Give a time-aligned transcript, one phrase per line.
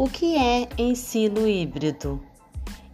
[0.00, 2.22] O que é ensino híbrido?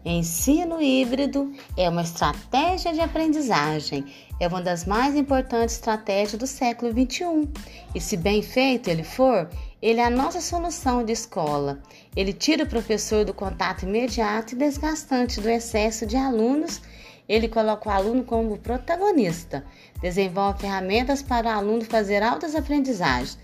[0.06, 4.06] Ensino híbrido é uma estratégia de aprendizagem,
[4.40, 7.46] é uma das mais importantes estratégias do século XXI.
[7.94, 9.50] E se bem feito ele for,
[9.82, 11.78] ele é a nossa solução de escola.
[12.16, 16.80] Ele tira o professor do contato imediato e desgastante do excesso de alunos.
[17.28, 19.62] Ele coloca o aluno como protagonista,
[20.00, 23.43] desenvolve ferramentas para o aluno fazer altas aprendizagens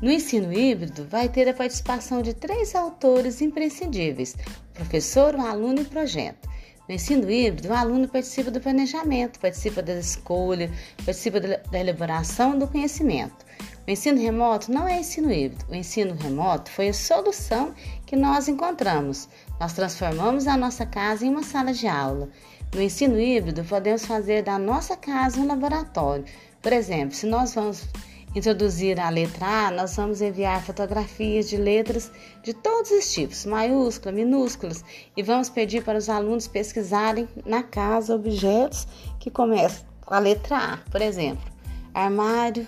[0.00, 4.36] no ensino híbrido, vai ter a participação de três autores imprescindíveis:
[4.72, 6.48] professor, o aluno e projeto.
[6.88, 10.70] No ensino híbrido, o aluno participa do planejamento, participa da escolha,
[11.04, 13.44] participa da elaboração do conhecimento.
[13.86, 15.64] O ensino remoto não é ensino híbrido.
[15.68, 17.74] O ensino remoto foi a solução
[18.06, 19.28] que nós encontramos.
[19.60, 22.28] Nós transformamos a nossa casa em uma sala de aula.
[22.74, 26.24] No ensino híbrido, podemos fazer da nossa casa um laboratório.
[26.62, 27.86] Por exemplo, se nós vamos
[28.34, 32.10] introduzir a letra A, nós vamos enviar fotografias de letras
[32.42, 34.84] de todos os tipos, maiúsculas, minúsculas,
[35.16, 38.86] e vamos pedir para os alunos pesquisarem na casa objetos
[39.18, 41.44] que começam com a letra A, por exemplo,
[41.92, 42.66] armário.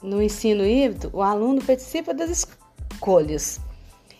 [0.00, 2.46] No ensino híbrido, o aluno participa das
[2.92, 3.60] escolhas.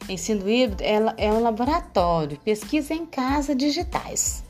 [0.08, 0.82] Ensino híbrido
[1.16, 4.42] é um laboratório, pesquisa em casa digitais.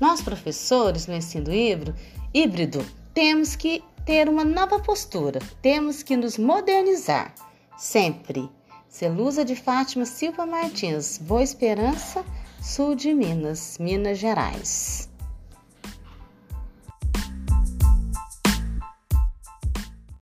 [0.00, 1.94] Nós, professores, no ensino híbrido,
[2.32, 7.34] híbrido temos que ter uma nova postura, temos que nos modernizar
[7.76, 8.50] sempre.
[8.88, 12.24] Celusa de Fátima Silva Martins, Boa Esperança,
[12.62, 15.08] sul de Minas, Minas Gerais.